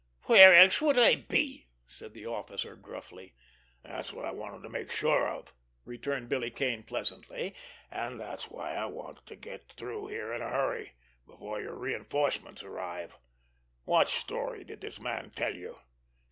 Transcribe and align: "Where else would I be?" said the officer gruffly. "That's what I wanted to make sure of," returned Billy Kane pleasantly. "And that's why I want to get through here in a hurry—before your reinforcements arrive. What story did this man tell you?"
"Where 0.23 0.55
else 0.55 0.81
would 0.81 0.97
I 0.97 1.13
be?" 1.13 1.67
said 1.87 2.15
the 2.15 2.25
officer 2.25 2.75
gruffly. 2.75 3.35
"That's 3.83 4.11
what 4.11 4.25
I 4.25 4.31
wanted 4.31 4.63
to 4.63 4.69
make 4.69 4.89
sure 4.89 5.29
of," 5.29 5.53
returned 5.85 6.27
Billy 6.27 6.49
Kane 6.49 6.81
pleasantly. 6.81 7.53
"And 7.91 8.19
that's 8.19 8.49
why 8.49 8.73
I 8.73 8.85
want 8.87 9.23
to 9.27 9.35
get 9.35 9.71
through 9.71 10.07
here 10.07 10.33
in 10.33 10.41
a 10.41 10.49
hurry—before 10.49 11.61
your 11.61 11.75
reinforcements 11.77 12.63
arrive. 12.63 13.15
What 13.85 14.09
story 14.09 14.63
did 14.63 14.81
this 14.81 14.99
man 14.99 15.29
tell 15.35 15.53
you?" 15.55 15.77